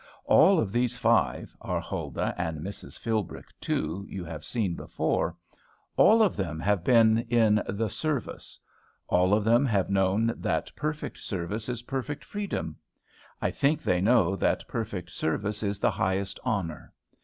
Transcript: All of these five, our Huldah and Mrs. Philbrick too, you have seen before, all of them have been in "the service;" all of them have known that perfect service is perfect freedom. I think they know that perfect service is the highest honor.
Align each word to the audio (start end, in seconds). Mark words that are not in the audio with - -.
All 0.25 0.59
of 0.59 0.71
these 0.71 0.97
five, 0.97 1.55
our 1.61 1.79
Huldah 1.79 2.33
and 2.35 2.59
Mrs. 2.61 2.97
Philbrick 2.97 3.45
too, 3.61 4.03
you 4.09 4.25
have 4.25 4.43
seen 4.43 4.73
before, 4.73 5.37
all 5.95 6.23
of 6.23 6.35
them 6.35 6.59
have 6.59 6.83
been 6.83 7.19
in 7.29 7.61
"the 7.69 7.87
service;" 7.87 8.57
all 9.07 9.31
of 9.31 9.43
them 9.43 9.63
have 9.67 9.91
known 9.91 10.33
that 10.37 10.71
perfect 10.75 11.19
service 11.19 11.69
is 11.69 11.83
perfect 11.83 12.25
freedom. 12.25 12.77
I 13.43 13.51
think 13.51 13.83
they 13.83 14.01
know 14.01 14.35
that 14.37 14.67
perfect 14.67 15.11
service 15.11 15.61
is 15.61 15.77
the 15.77 15.91
highest 15.91 16.39
honor. 16.43 16.93